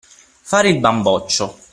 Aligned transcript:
Fare 0.41 0.67
il 0.69 0.79
bamboccio. 0.79 1.55